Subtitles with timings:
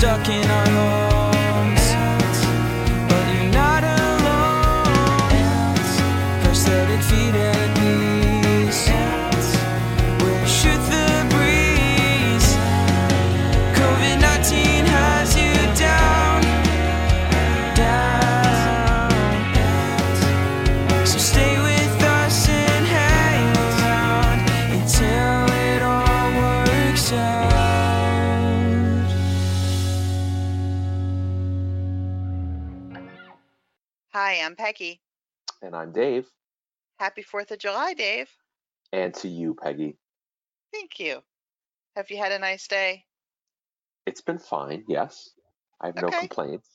[0.00, 1.09] stuck in our homes.
[34.12, 35.00] Hi, I'm Peggy.
[35.62, 36.26] And I'm Dave.
[36.98, 38.28] Happy 4th of July, Dave.
[38.92, 39.96] And to you, Peggy.
[40.72, 41.20] Thank you.
[41.94, 43.04] Have you had a nice day?
[44.06, 45.30] It's been fine, yes.
[45.80, 46.68] I have no complaints.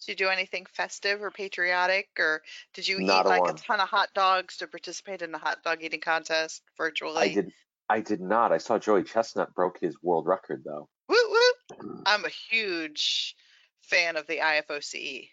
[0.00, 2.42] Did you do anything festive or patriotic, or
[2.74, 3.50] did you Not eat a like one.
[3.50, 7.18] a ton of hot dogs to participate in the hot dog eating contest virtually?
[7.18, 7.52] I did
[7.88, 8.50] I did not.
[8.50, 10.88] I saw Joey Chestnut broke his world record though.
[11.08, 12.02] Woot woot!
[12.06, 13.36] I'm a huge
[13.82, 15.28] fan of the IFOCE,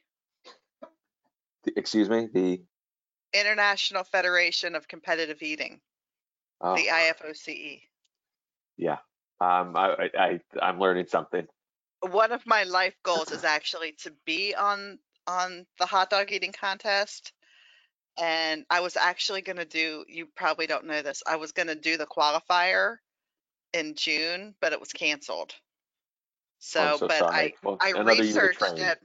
[1.76, 2.28] Excuse me?
[2.34, 2.62] The
[3.34, 5.82] International Federation of Competitive Eating,
[6.62, 7.82] oh, the IFOCE.
[8.78, 8.98] yeah.
[9.40, 11.48] Um I, I I'm learning something.
[12.02, 16.54] One of my life goals is actually to be on on the hot dog eating
[16.54, 17.34] contest.
[18.20, 21.68] And I was actually going to do, you probably don't know this, I was going
[21.68, 22.98] to do the qualifier
[23.74, 25.54] in June, but it was canceled.
[26.60, 27.36] So, so but sorry.
[27.36, 28.98] I, Well, I researched it.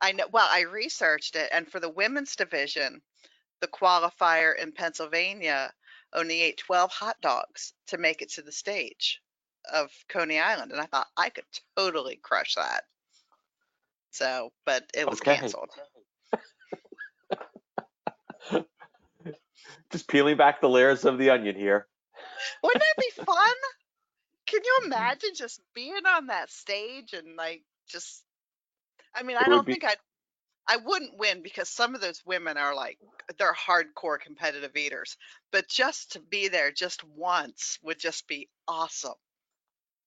[0.00, 3.02] I know, well, I researched it, and for the women's division,
[3.60, 5.72] the qualifier in Pennsylvania
[6.12, 9.20] only ate 12 hot dogs to make it to the stage
[9.72, 10.72] of Coney Island.
[10.72, 11.44] And I thought I could
[11.76, 12.84] totally crush that.
[14.10, 15.36] So, but it was Okay.
[15.36, 15.70] canceled.
[19.90, 21.86] Just peeling back the layers of the onion here.
[22.62, 23.54] Wouldn't that be fun?
[24.46, 28.24] Can you imagine just being on that stage and like just
[29.18, 29.96] I mean, I don't be- think I'd
[30.68, 32.98] I wouldn't win because some of those women are like
[33.38, 35.16] they're hardcore competitive eaters.
[35.50, 39.14] But just to be there just once would just be awesome.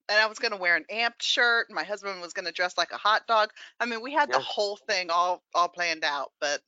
[0.08, 1.68] And I was going to wear an amped shirt.
[1.72, 3.50] My husband was going to dress like a hot dog.
[3.80, 6.62] I mean, we had the whole thing all all planned out, but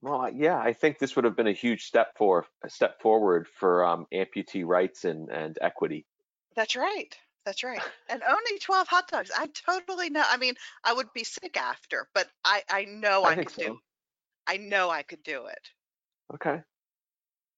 [0.00, 3.46] Well, yeah, I think this would have been a huge step for a step forward
[3.46, 6.06] for um, amputee rights and, and equity.
[6.56, 7.16] That's right.
[7.44, 7.84] That's right.
[8.08, 9.32] And only 12 hot dogs.
[9.36, 10.22] I totally know.
[10.24, 10.54] I mean,
[10.84, 13.74] I would be sick after, but I I know I, I could do.
[13.74, 13.80] so.
[14.46, 15.70] I know I could do it,
[16.34, 16.62] Okay.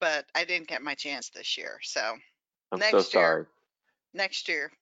[0.01, 1.79] but I didn't get my chance this year.
[1.83, 2.19] So
[2.73, 3.43] I'm Next so year.
[3.43, 3.47] sorry.
[4.15, 4.73] next year,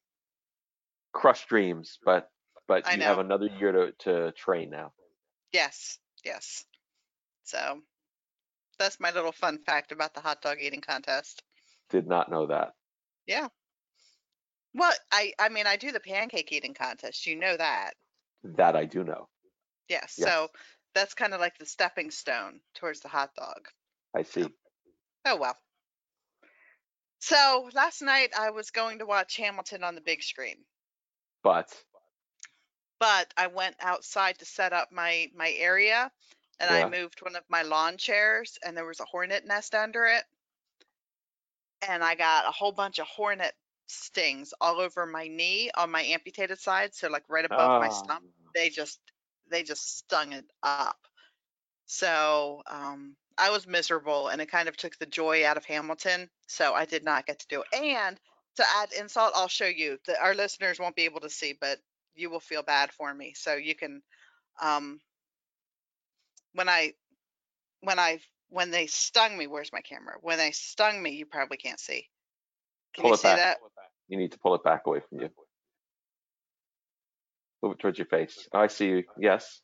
[1.12, 2.30] Crush dreams, but
[2.66, 4.94] but I you have another year to, to train now.
[5.52, 6.64] yes, yes.
[7.44, 7.82] So
[8.78, 11.42] that's my little fun fact about the hot dog eating contest.
[11.90, 12.76] Did not know that.
[13.26, 13.48] Yeah.
[14.72, 17.26] Well, I I mean, I do the pancake eating contest.
[17.26, 17.98] You know that.
[18.42, 19.28] That I do know.
[19.88, 20.16] Yes.
[20.16, 20.32] Yes.
[20.32, 20.50] So
[20.94, 23.68] that's kind of like the stepping stone towards the hot dog.
[24.14, 24.54] I see.
[25.24, 25.56] Oh well.
[27.20, 30.66] So last night I was going to watch Hamilton on the big screen,
[31.42, 31.84] But
[33.00, 36.12] but I went outside to set up my my area
[36.60, 36.88] and I Yeah.
[36.88, 40.24] moved one of my lawn chairs and there was a hornet nest under it.
[41.82, 43.56] And I got a whole bunch of hornet
[43.90, 48.24] stings all over my knee on my amputated side, so like right above my stump.
[48.24, 49.00] Ah, They just
[49.50, 50.98] they just stung it up.
[51.86, 56.30] So um, I was miserable, and it kind of took the joy out of Hamilton.
[56.46, 57.74] So I did not get to do it.
[57.74, 58.18] And
[58.56, 59.98] to add insult, I'll show you.
[60.06, 61.78] that our listeners won't be able to see, but
[62.14, 63.34] you will feel bad for me.
[63.34, 64.02] So you can,
[64.60, 65.00] um,
[66.54, 66.94] when I,
[67.80, 68.20] when I,
[68.50, 70.16] when they stung me, where's my camera?
[70.20, 72.08] When they stung me, you probably can't see.
[72.94, 73.36] Can pull you it see back.
[73.36, 73.58] that?
[74.08, 75.28] You need to pull it back away from you.
[77.62, 78.48] Move it towards your face.
[78.52, 79.04] Oh, I see you.
[79.18, 79.60] Yes.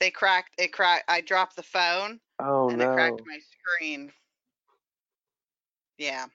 [0.00, 0.54] They cracked.
[0.58, 1.04] It cracked.
[1.08, 2.18] I dropped the phone.
[2.40, 2.90] Oh and no.
[2.90, 4.12] it cracked my screen.
[5.98, 6.26] Yeah.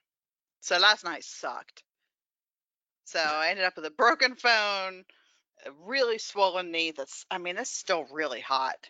[0.62, 1.84] So last night sucked.
[3.06, 5.04] So I ended up with a broken phone,
[5.66, 8.90] a really swollen knee that's I mean, it's still really hot.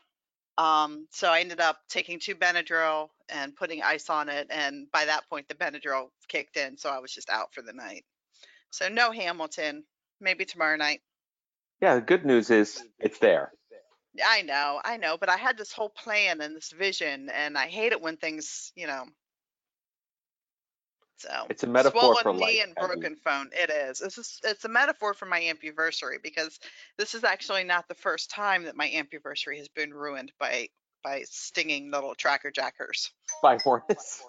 [0.57, 5.05] Um, so I ended up taking two Benadryl and putting ice on it, and by
[5.05, 8.05] that point the Benadryl kicked in, so I was just out for the night.
[8.71, 9.83] So no Hamilton,
[10.19, 11.01] maybe tomorrow night.
[11.81, 13.51] Yeah, the good news is it's there.
[14.25, 17.67] I know, I know, but I had this whole plan and this vision, and I
[17.67, 19.05] hate it when things, you know.
[21.17, 22.63] So It's a metaphor swollen for knee life.
[22.67, 23.49] and broken phone.
[23.51, 24.01] It is.
[24.01, 26.59] It's just, it's a metaphor for my anniversary because
[26.97, 30.69] this is actually not the first time that my anniversary has been ruined by
[31.03, 33.11] by stinging little tracker jackers.
[33.41, 34.21] By hornets.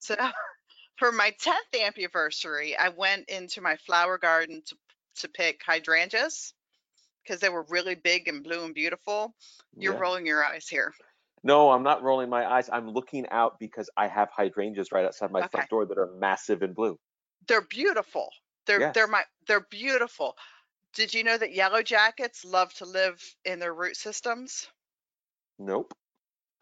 [0.00, 0.16] So
[0.96, 4.76] for my 10th anniversary, I went into my flower garden to
[5.16, 6.52] to pick hydrangeas
[7.22, 9.34] because they were really big and blue and beautiful.
[9.76, 10.00] You're Yeah.
[10.00, 10.92] rolling your eyes here.
[11.44, 12.68] No, I'm not rolling my eyes.
[12.70, 15.44] I'm looking out because I have hydrangeas right outside my Okay.
[15.44, 16.98] front door that are massive and blue.
[17.46, 18.32] They're beautiful.
[18.66, 20.36] They're they're my they're beautiful.
[20.94, 24.68] Did you know that yellow jackets love to live in their root systems?
[25.58, 25.94] Nope.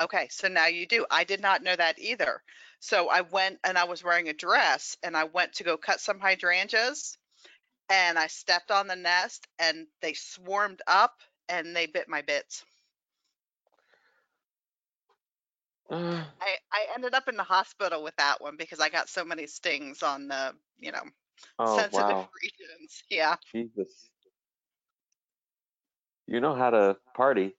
[0.00, 1.06] Okay, so now you do.
[1.10, 2.42] I did not know that either.
[2.80, 5.98] So I went and I was wearing a dress and I went to go cut
[6.00, 7.16] some hydrangeas
[7.90, 12.64] and I stepped on the nest and they swarmed up and they bit my bits.
[15.81, 19.24] Uh, I, I ended up in the hospital with that one because I got so
[19.24, 21.02] many stings on the, you know,
[21.58, 23.02] oh sensitive wow, regions.
[23.10, 23.36] Yeah.
[23.52, 24.08] Jesus.
[26.26, 27.54] You know how to party.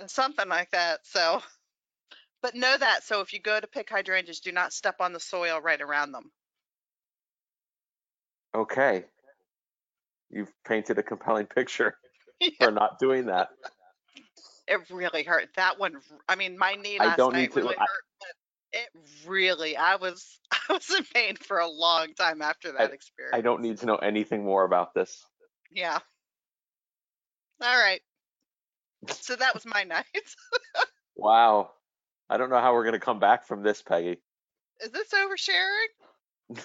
[0.00, 1.00] Uh, something like that.
[1.04, 1.42] So,
[2.40, 3.04] but know that.
[3.04, 6.12] So if you go to pick hydrangeas, do not step on the soil right around
[6.12, 6.30] them.
[8.54, 9.04] Okay.
[10.30, 11.96] You've painted a compelling picture
[12.60, 13.48] for not doing that.
[14.68, 15.48] It really hurt.
[15.56, 15.94] That one,
[16.28, 18.04] I mean, my knee I last don't night need to- really I- hurt,
[18.72, 18.88] it
[19.26, 23.34] really, I was, I was in pain for a long time after that experience.
[23.34, 25.24] I don't need to know anything more about this.
[25.72, 25.98] Yeah.
[27.62, 28.00] All right.
[29.10, 30.04] So that was my night.
[31.16, 31.70] Wow.
[32.28, 34.20] I don't know how we're going to come back from this, Peggy.
[34.80, 36.56] Is this oversharing?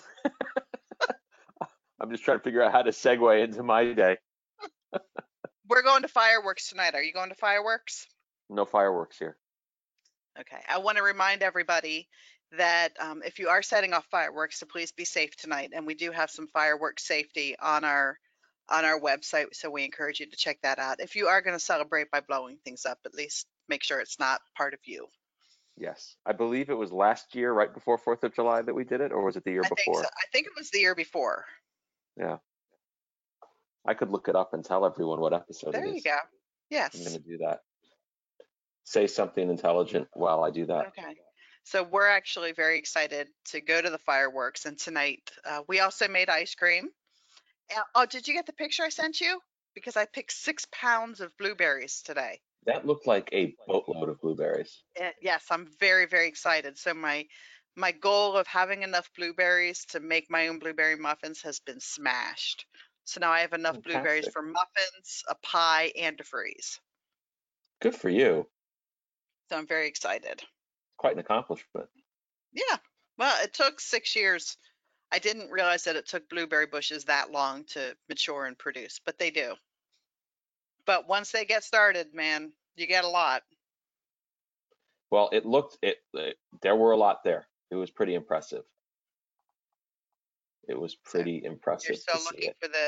[2.01, 4.17] I'm just trying to figure out how to segue into my day.
[5.67, 6.95] We're going to fireworks tonight.
[6.95, 8.07] Are you going to fireworks?
[8.49, 9.37] No fireworks here.
[10.39, 12.07] Okay, I want to remind everybody
[12.57, 15.71] that um, if you are setting off fireworks, to please be safe tonight.
[15.73, 18.17] And we do have some fireworks safety on our
[18.69, 21.01] on our website, so we encourage you to check that out.
[21.01, 24.19] If you are going to celebrate by blowing things up, at least make sure it's
[24.19, 25.07] not part of you.
[25.77, 26.15] Yes.
[26.25, 29.11] I believe it was last year, right before 4th of July, that we did it,
[29.11, 30.03] or was it the year I think before?
[30.03, 30.07] so.
[30.07, 31.45] I think it was the year before.
[33.85, 35.83] I could look it up and tell everyone what episode it is.
[35.83, 36.17] There you go.
[36.69, 36.95] Yes.
[36.95, 37.59] I'm going to do that.
[38.85, 40.87] Say something intelligent while I do that.
[40.87, 41.15] Okay.
[41.63, 46.09] So we're actually very excited to go to the fireworks, and tonight uh, we also
[46.09, 46.89] made ice cream.
[47.75, 49.39] Uh, Oh, did you get the picture I sent you?
[49.73, 52.41] Because I picked six pounds of blueberries today.
[52.65, 54.83] That looked like a boatload of blueberries.
[55.01, 56.77] Uh, yes, I'm very, very excited.
[56.77, 57.25] So my
[57.75, 62.65] my goal of having enough blueberries to make my own blueberry muffins has been smashed.
[63.05, 66.79] So now I have enough blueberries for muffins, a pie, and a freeze.
[67.81, 68.47] Good for you.
[69.49, 70.41] So I'm very excited.
[70.97, 71.89] Quite an accomplishment.
[72.53, 72.77] Yeah.
[73.17, 74.57] Well, it took six years.
[75.11, 79.19] I didn't realize that it took blueberry bushes that long to mature and produce, but
[79.19, 79.55] they do.
[80.85, 83.43] But once they get started, man, you get a lot.
[85.11, 87.47] Well, it looked it, it there were a lot there.
[87.69, 88.63] It was pretty impressive.
[90.67, 92.87] It was So, pretty You're impressive still to see looking for the.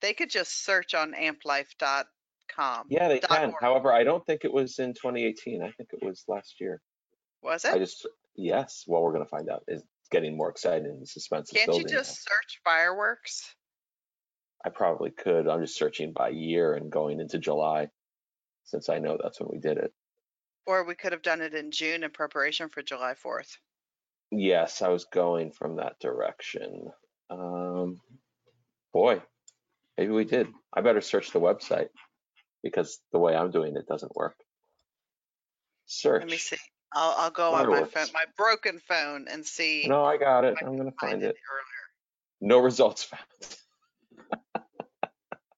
[0.00, 2.86] They could just search on amplife.com.
[2.88, 3.46] Yeah, they can.
[3.50, 3.54] org.
[3.60, 5.62] However, I don't think it was in 2018.
[5.62, 6.80] I think it was last year.
[7.42, 7.74] Was it?
[7.74, 8.06] I just
[8.36, 8.84] yes.
[8.86, 9.64] Well, we're gonna find out.
[9.66, 10.86] It's getting more exciting.
[10.86, 11.86] and The suspense Can't you building.
[11.94, 11.98] now.
[12.00, 13.54] just search fireworks?
[14.64, 15.48] I probably could.
[15.48, 17.88] I'm just searching by year and going into July,
[18.64, 19.92] since I know that's when we did it.
[20.66, 23.56] Or we could have done it in June in preparation for July 4th.
[24.30, 26.90] Yes, I was going from that direction.
[27.30, 28.00] Um,
[28.92, 29.22] boy,
[29.96, 30.48] maybe we did.
[30.72, 31.88] I better search the website
[32.62, 34.36] because the way I'm doing it doesn't work.
[35.86, 36.22] Search.
[36.22, 36.56] Let me see.
[36.92, 39.86] I'll, I'll go on my phone, my broken phone, and see.
[39.86, 40.56] No, I got it.
[40.60, 41.36] I I'm gonna find it.
[41.50, 41.78] earlier.
[42.40, 43.22] No results found.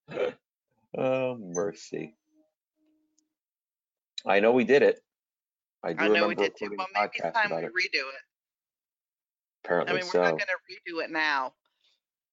[0.99, 2.15] oh mercy.
[4.27, 5.01] I know we did it.
[5.83, 6.75] I do I know remember we did too.
[6.77, 7.73] Well, maybe it's time we it.
[7.73, 8.23] redo it.
[9.65, 10.23] I Apparently mean, we're so.
[10.23, 10.47] not going to
[10.97, 11.53] redo it now,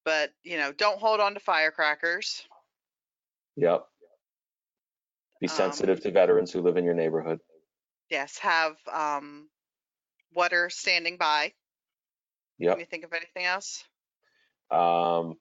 [0.05, 2.43] but you know, don't hold on to firecrackers.
[3.55, 3.86] Yep.
[5.41, 7.39] Be Um, sensitive to veterans who live in your neighborhood.
[8.10, 9.50] Yes, have um,
[10.34, 11.53] water standing by.
[12.60, 12.74] Yep.
[12.74, 13.84] Can you think of anything else?
[14.72, 15.36] Um,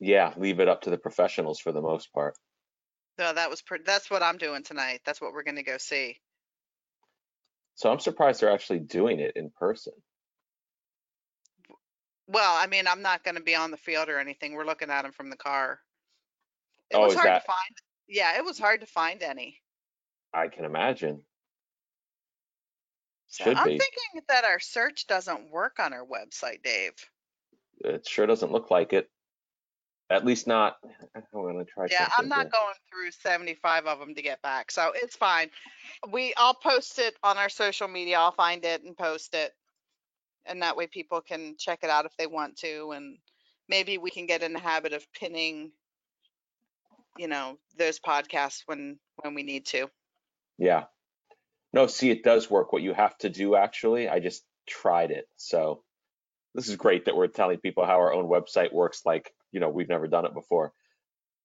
[0.00, 2.34] yeah, leave it up to the professionals for the most part.
[3.18, 3.84] No, that was pretty.
[3.84, 5.00] That's what I'm doing tonight.
[5.04, 6.18] That's what we're going to go see.
[7.76, 9.92] So I'm surprised they're actually doing it in person.
[12.28, 14.54] Well, I mean, I'm not going to be on the field or anything.
[14.54, 15.80] We're looking at them from the car.
[16.90, 17.76] It Oh, was hard that- to find.
[18.06, 19.60] Yeah, it was hard to find any.
[20.32, 21.22] I can imagine.
[23.28, 23.78] So Should I'm be.
[23.78, 26.92] thinking that our search doesn't work on our website, Dave.
[27.80, 29.10] It sure doesn't look like it.
[30.10, 30.76] At least not.
[31.14, 31.86] I'm gonna try.
[31.90, 32.50] Yeah, I'm not here.
[32.50, 35.50] going through 75 of them to get back, so it's fine.
[36.10, 38.18] We, I'll post it on our social media.
[38.18, 39.52] I'll find it and post it,
[40.48, 42.92] and that way people can check it out if they want to.
[42.92, 43.18] And
[43.68, 45.72] maybe we can get in the habit of pinning,
[47.16, 49.88] you know, those podcasts when when we need to.
[50.58, 50.84] Yeah.
[51.72, 52.72] No, see, it does work.
[52.72, 55.28] What you have to do, actually, I just tried it.
[55.36, 55.82] So
[56.54, 59.02] this is great that we're telling people how our own website works.
[59.04, 60.72] Like, you know, we've never done it before.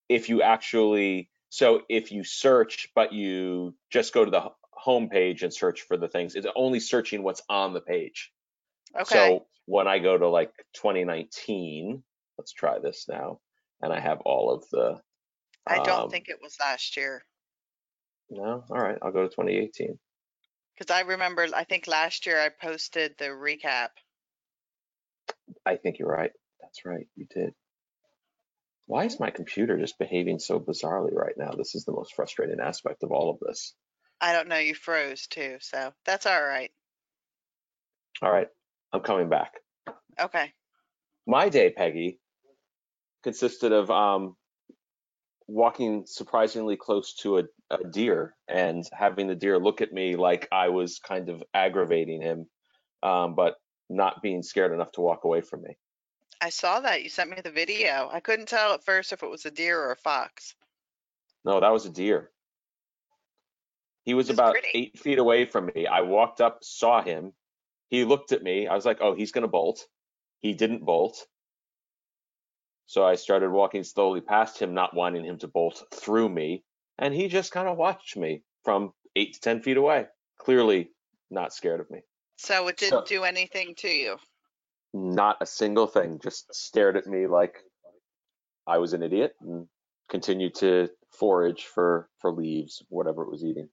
[0.08, 5.42] If you actually, so if you search, but you just go to the home page
[5.42, 8.32] and search for the things, it's only searching what's on the page.
[9.00, 9.14] Okay.
[9.14, 12.02] So when I go to like 2019,
[12.38, 13.40] let's try this now,
[13.80, 15.00] and I have all of the.
[15.66, 17.22] I don't um, think it was last year
[18.30, 19.98] No, all right, I'll go to 2018.
[20.76, 21.46] because I remember.
[21.54, 23.88] I think last year I posted the recap.
[25.64, 26.32] I think you're right.
[26.60, 27.54] That's right, you did.
[28.86, 31.52] Why is my computer just behaving so bizarrely right now?
[31.52, 33.74] This is the most frustrating aspect of all of this.
[34.20, 34.58] I don't know.
[34.58, 36.70] You froze too, so that's all right.
[38.22, 38.48] All right,
[38.94, 39.54] I'm coming back.
[40.20, 40.52] Okay.
[41.26, 42.20] My day, Peggy,
[43.24, 44.36] consisted of um,
[45.48, 50.46] walking surprisingly close to a, a deer and having the deer look at me like
[50.52, 52.46] I was kind of aggravating him,
[53.02, 53.56] um, but
[53.90, 55.76] not being scared enough to walk away from me.
[56.40, 57.02] I saw that.
[57.02, 58.08] You sent me the video.
[58.12, 60.54] I couldn't tell at first if it was a deer or a fox.
[61.44, 62.30] No, that was a deer.
[64.04, 64.68] He was It's about pretty.
[64.74, 65.88] eight feet away from me.
[65.88, 67.32] I walked up, saw him.
[67.94, 68.66] He looked at me.
[68.66, 69.86] I was like, oh, he's going to bolt.
[70.40, 71.16] He didn't bolt.
[72.86, 76.64] So I started walking slowly past him, not wanting him to bolt through me.
[76.98, 80.06] And he just kind of watched me from eight to 10 feet away,
[80.38, 80.90] clearly
[81.30, 82.00] not scared of me.
[82.36, 84.16] So it didn't So- do anything to you.
[84.92, 87.54] Not a single thing, just stared at me like
[88.66, 89.68] I was an idiot and
[90.08, 93.68] continued to forage for, for leaves, whatever it was eating.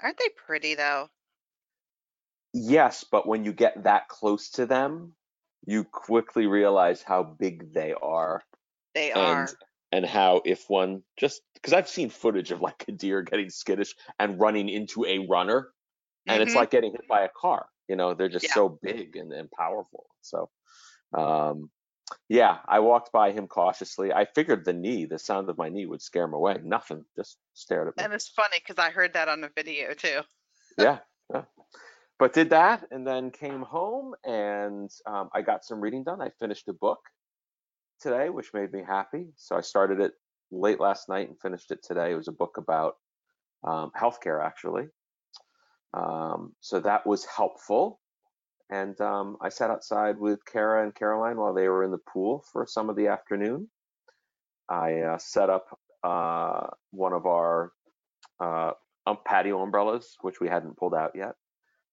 [0.00, 1.08] Aren't they pretty though?
[2.52, 5.14] Yes, but when you get that close to them,
[5.66, 8.42] you quickly realize how big they are
[8.94, 9.58] They and are.
[9.92, 13.94] and how if one just because I've seen footage of like a deer getting skittish
[14.18, 15.72] and running into a runner
[16.28, 16.56] and it's Mhm.
[16.56, 17.68] like getting hit by a car.
[17.88, 18.54] You know, they're just Yeah.
[18.54, 20.06] so big and, and powerful.
[20.22, 20.50] So
[21.14, 21.70] um
[22.28, 24.12] yeah, I walked by him cautiously.
[24.12, 26.58] I figured the knee, the sound of my knee would scare him away.
[26.62, 28.04] Nothing, just stared at me.
[28.04, 30.22] And it's funny because I heard that on the video too.
[30.78, 31.00] yeah,
[31.32, 31.44] yeah.
[32.18, 36.20] But did that and then came home and um, I got some reading done.
[36.20, 36.98] I finished a book
[38.00, 39.28] today, which made me happy.
[39.36, 40.12] So I started it
[40.50, 42.12] late last night and finished it today.
[42.12, 42.96] It was a book about
[43.64, 44.86] um, healthcare, actually.
[45.94, 48.00] Um, so that was helpful.
[48.70, 52.44] And um, I sat outside with Kara and Caroline while they were in the pool
[52.52, 53.68] for some of the afternoon.
[54.68, 57.72] I uh, set up uh, one of our
[58.40, 58.72] uh,
[59.24, 61.34] patio umbrellas, which we hadn't pulled out yet.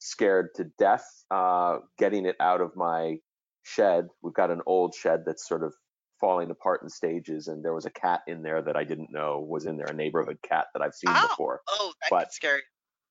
[0.08, 3.18] Scared to death uh, getting it out of my
[3.64, 4.08] shed.
[4.22, 5.74] We've got an old shed that's sort of
[6.20, 9.40] falling apart in stages, and there was a cat in there that I didn't know
[9.40, 11.28] was in there, a neighborhood cat that I've seen Oh.
[11.28, 11.62] before.
[11.68, 12.62] Oh, that But- could.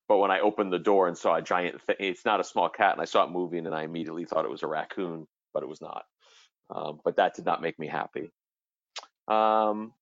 [0.07, 2.69] But when I opened the door and saw a giant thing, it's not a small
[2.69, 5.63] cat, and I saw it moving, and I immediately thought it was a raccoon, but
[5.65, 6.05] it was not.
[6.71, 8.31] Um, but that did not make me happy.
[9.27, 9.93] Um,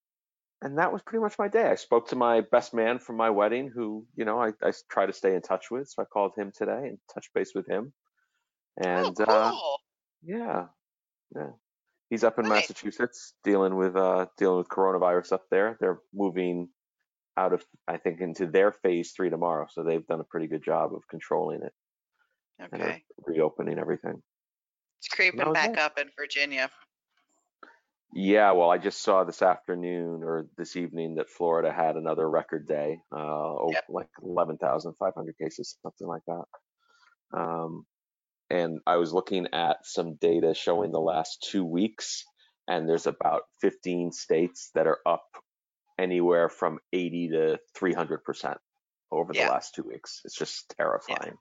[0.62, 1.68] and that was pretty much my day.
[1.68, 4.52] I spoke to my best man from my wedding, who you know I
[4.88, 5.88] try to stay in touch with.
[5.88, 7.92] So I called him today and touched base with him.
[8.78, 9.78] And oh, uh, cool.
[10.22, 10.66] yeah,
[11.34, 11.50] yeah,
[12.10, 12.70] he's up in Nice.
[12.70, 15.76] Massachusetts dealing with uh, dealing with coronavirus up there.
[15.80, 16.68] They're moving
[17.36, 20.64] out of I think into their phase three tomorrow, so they've done a pretty good
[20.64, 21.72] job of controlling it
[22.70, 24.22] and reopening everything.
[25.00, 25.78] It's creeping back it.
[25.78, 26.70] up in Virginia.
[28.14, 32.68] Yeah, well, I just saw this afternoon or this evening that Florida had another record
[32.68, 33.84] day, uh, Yep.
[33.88, 36.44] like 11,500 cases, something like that.
[37.34, 37.86] Um,
[38.50, 42.24] and I was looking at some data showing the last two weeks,
[42.68, 45.24] and there's about 15 states that are up
[45.98, 48.58] anywhere from 80 to 300%
[49.10, 49.48] over the Yeah.
[49.48, 50.20] last two weeks.
[50.24, 51.38] It's just terrifying.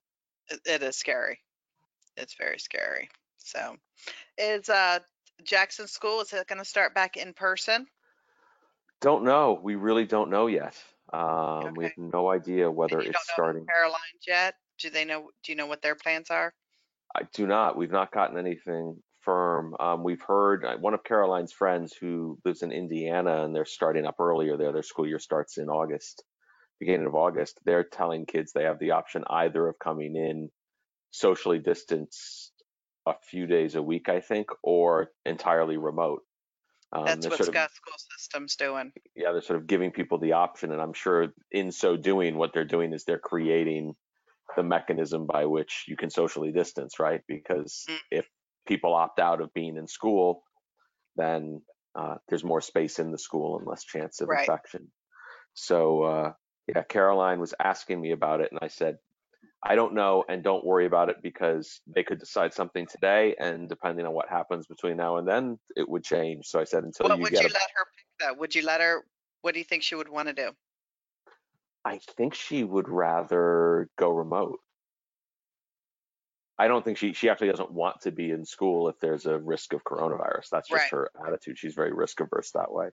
[0.50, 1.40] It, it is scary.
[2.16, 3.10] It's very scary.
[3.38, 3.76] So,
[4.38, 5.00] is uh
[5.44, 7.88] Jackson School is it going to start back in person?
[9.02, 9.60] Don't know.
[9.62, 10.76] We really don't know yet.
[11.12, 13.66] Um, We have no idea whether it's starting.
[13.66, 14.56] Caroline's yet?
[14.80, 15.30] Do they know?
[15.44, 16.54] Do you know what their plans are?
[17.16, 17.76] I do not.
[17.78, 19.76] We've not gotten anything firm.
[19.80, 24.06] Um, we've heard uh, one of Caroline's friends who lives in Indiana and they're starting
[24.06, 24.72] up earlier there.
[24.72, 26.24] Their school year starts in August,
[26.80, 27.60] beginning of August.
[27.66, 30.50] They're telling kids they have the option either of coming in
[31.12, 32.51] socially distanced
[33.06, 36.22] a few days a week, I think, or entirely remote.
[36.94, 38.92] Um, That's what sort of- Scott School System's doing.
[39.16, 42.54] yeah, they're sort of giving people the option, and I'm sure in so doing, what
[42.54, 43.96] they're doing is they're creating
[44.58, 47.22] the mechanism by which you can socially distance, right?
[47.28, 48.00] Because Mm.
[48.12, 48.30] if
[48.68, 50.44] people opt out of being in school,
[51.16, 51.62] then
[51.96, 54.42] uh, there's more space in the school and less chance of Right.
[54.48, 54.92] infection.
[55.54, 56.34] So uh,
[56.68, 58.98] yeah, Caroline was asking me about it, and I said,
[59.64, 63.70] I don't know, and don't worry about it because they could decide something today, and
[63.70, 66.48] depending on what happens between now and then, it would change.
[66.48, 68.38] So I said, until What you would get, you a- let her pick that?
[68.40, 69.06] Would you let her,
[69.42, 70.52] what do you think she would want to do?
[71.86, 74.60] I think she would rather go remote.
[76.58, 79.40] I don't think she she actually doesn't want to be in school if there's a
[79.40, 80.50] risk of coronavirus.
[80.52, 80.92] That's just Right.
[80.92, 81.58] her attitude.
[81.58, 82.90] She's very risk averse that way.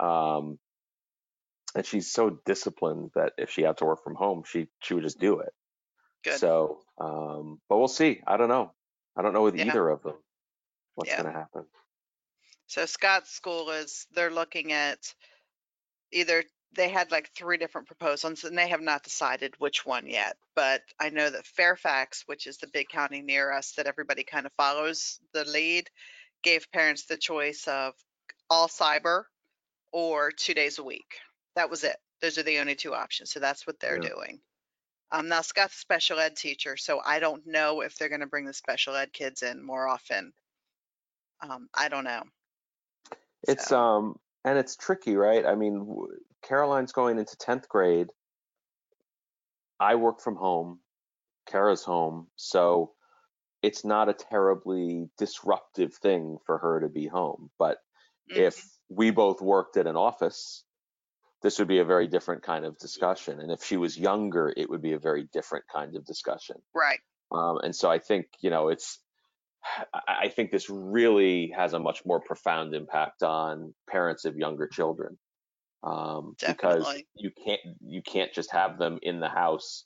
[0.00, 0.58] Um,
[1.74, 5.02] and she's so disciplined that if she had to work from home, she she would
[5.04, 5.52] just do it.
[6.24, 6.38] Good.
[6.38, 8.22] So, um, but we'll see.
[8.26, 8.72] I don't know.
[9.16, 9.66] I don't know with Yeah.
[9.66, 10.16] either of them
[10.94, 11.22] what's Yeah.
[11.22, 11.66] going to happen.
[12.66, 15.14] So Scott's school is, they're looking at
[16.10, 20.36] either, they had like three different proposals and they have not decided which one yet.
[20.56, 24.46] But I know that Fairfax, which is the big county near us that everybody kind
[24.46, 25.88] of follows the lead,
[26.42, 27.94] gave parents the choice of
[28.50, 29.24] all cyber
[29.92, 31.18] or two days a week.
[31.54, 31.96] That was it.
[32.20, 33.30] Those are the only two options.
[33.30, 34.08] So that's what they're Yeah.
[34.08, 34.40] doing.
[35.12, 38.26] Um, now Scott's a special ed teacher, so I don't know if they're going to
[38.26, 40.32] bring the special ed kids in more often.
[41.40, 42.22] Um, I don't know.
[43.46, 45.44] It's So- um and it's tricky, right?
[45.46, 45.86] I mean,
[46.42, 48.10] Caroline's going into 10th grade.
[49.80, 50.80] I work from home.
[51.46, 52.94] Kara's home, so
[53.62, 57.50] it's not a terribly disruptive thing for her to be home.
[57.58, 57.78] But
[58.30, 58.36] Mhm.
[58.38, 60.64] if we both worked at an office,
[61.44, 63.38] this would be a very different kind of discussion.
[63.38, 66.56] And if she was younger, it would be a very different kind of discussion.
[66.74, 67.00] Right.
[67.30, 68.98] Um, and so I think, you know, it's,
[70.08, 75.18] I think this really has a much more profound impact on parents of younger children.
[75.82, 79.84] Um, because you can't, you can't just have them in the house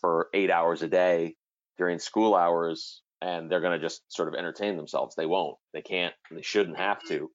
[0.00, 1.34] for eight hours a day
[1.76, 5.16] during school hours and they're going to just sort of entertain themselves.
[5.16, 7.32] They won't, they can't, and they shouldn't have to.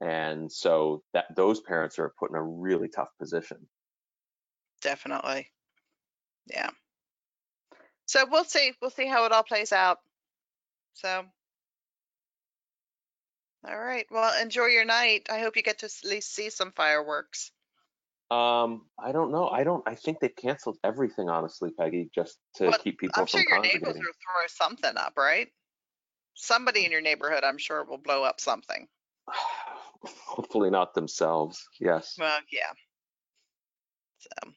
[0.00, 3.58] And so that those parents are put in a really tough position.
[4.80, 5.50] Definitely.
[6.46, 6.70] Yeah.
[8.06, 8.72] So we'll see.
[8.80, 9.98] We'll see how it all plays out.
[10.94, 11.24] So.
[13.68, 14.06] All right.
[14.10, 15.26] Well, enjoy your night.
[15.30, 17.50] I hope you get to at least see some fireworks.
[18.30, 19.48] Um, I don't know.
[19.48, 19.82] I don't.
[19.86, 23.50] I think they've canceled everything, honestly, Peggy, just to Well, keep people I'm from sure
[23.50, 25.48] your neighbors will throw something up, right?
[26.34, 28.86] Somebody in your neighborhood, I'm sure, will blow up something.
[30.04, 31.66] Hopefully not themselves.
[31.80, 32.16] Yes.
[32.18, 32.72] Well, yeah.
[34.18, 34.52] So,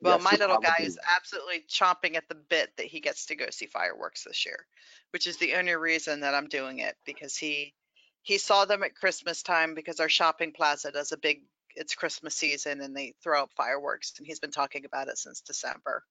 [0.00, 3.36] well, Yes, my little guy is absolutely chomping at the bit that he gets to
[3.36, 4.66] go see fireworks this year,
[5.10, 7.74] which is the only reason that I'm doing it because he
[8.22, 11.42] he saw them at Christmas time because our shopping plaza does a big
[11.74, 15.40] it's Christmas season and they throw up fireworks and he's been talking about it since
[15.40, 16.02] December.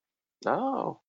[0.45, 0.99] Oh.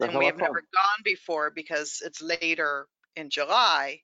[0.00, 4.00] So and we have never gone before because it's later in July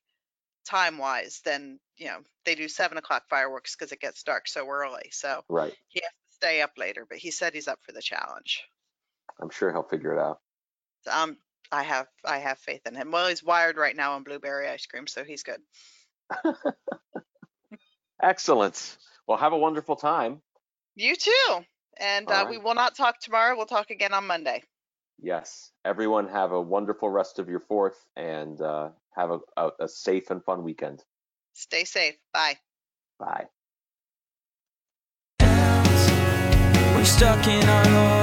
[0.67, 4.67] time wise than you know they do seven o'clock fireworks because it gets dark so
[4.67, 5.09] early.
[5.11, 5.73] So Right.
[5.87, 8.63] he has to stay up later, but he said he's up for the challenge.
[9.41, 10.39] I'm sure he'll figure it out.
[11.11, 11.37] Um,
[11.71, 13.11] I have I have faith in him.
[13.11, 15.61] Well, he's wired right now on blueberry ice cream, so he's good.
[18.21, 18.97] Excellent.
[19.27, 20.41] Well, have a wonderful time.
[20.95, 21.65] You too.
[21.99, 23.55] And uh, we will not talk tomorrow.
[23.55, 24.63] We'll talk again on Monday.
[25.19, 25.71] Yes.
[25.83, 30.29] Everyone have a wonderful rest of your fourth and uh, have a, a, a safe
[30.29, 31.03] and fun weekend.
[31.53, 32.15] Stay safe.
[32.33, 32.57] Bye.
[33.19, 33.47] Bye.
[36.95, 38.16] We're stuck in our hole.